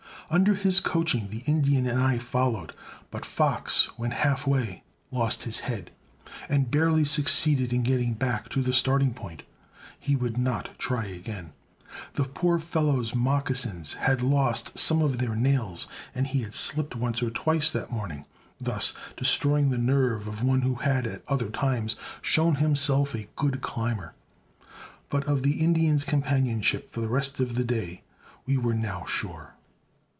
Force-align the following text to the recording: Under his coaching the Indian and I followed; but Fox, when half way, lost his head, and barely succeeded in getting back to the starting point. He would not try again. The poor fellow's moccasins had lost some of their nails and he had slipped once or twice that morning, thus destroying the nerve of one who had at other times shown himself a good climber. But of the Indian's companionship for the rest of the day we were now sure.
Under 0.33 0.53
his 0.53 0.79
coaching 0.79 1.27
the 1.27 1.39
Indian 1.45 1.85
and 1.85 2.01
I 2.01 2.17
followed; 2.17 2.73
but 3.09 3.25
Fox, 3.25 3.87
when 3.97 4.11
half 4.11 4.47
way, 4.47 4.81
lost 5.11 5.43
his 5.43 5.59
head, 5.59 5.91
and 6.47 6.71
barely 6.71 7.03
succeeded 7.03 7.73
in 7.73 7.83
getting 7.83 8.13
back 8.13 8.47
to 8.51 8.61
the 8.61 8.71
starting 8.71 9.13
point. 9.13 9.43
He 9.99 10.15
would 10.15 10.37
not 10.37 10.79
try 10.79 11.07
again. 11.07 11.51
The 12.13 12.23
poor 12.23 12.59
fellow's 12.59 13.13
moccasins 13.13 13.95
had 13.95 14.21
lost 14.21 14.79
some 14.79 15.01
of 15.01 15.17
their 15.17 15.35
nails 15.35 15.89
and 16.15 16.25
he 16.27 16.43
had 16.43 16.53
slipped 16.53 16.95
once 16.95 17.21
or 17.21 17.29
twice 17.29 17.69
that 17.69 17.91
morning, 17.91 18.23
thus 18.57 18.93
destroying 19.17 19.69
the 19.69 19.77
nerve 19.77 20.29
of 20.29 20.41
one 20.41 20.61
who 20.61 20.75
had 20.75 21.05
at 21.05 21.23
other 21.27 21.49
times 21.49 21.97
shown 22.21 22.55
himself 22.55 23.13
a 23.13 23.27
good 23.35 23.59
climber. 23.59 24.13
But 25.09 25.25
of 25.25 25.43
the 25.43 25.59
Indian's 25.59 26.05
companionship 26.05 26.89
for 26.89 27.01
the 27.01 27.09
rest 27.09 27.41
of 27.41 27.55
the 27.55 27.65
day 27.65 28.03
we 28.45 28.55
were 28.55 28.73
now 28.73 29.03
sure. 29.03 29.55